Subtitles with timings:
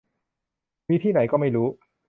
[0.89, 1.67] มีที่ไหนก็ไม่รู้